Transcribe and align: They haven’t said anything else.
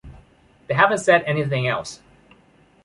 They 0.65 0.73
haven’t 0.73 0.97
said 0.99 1.21
anything 1.27 1.67
else. 1.67 2.01